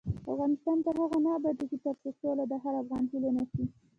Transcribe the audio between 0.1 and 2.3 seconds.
افغانستان تر هغو نه ابادیږي، ترڅو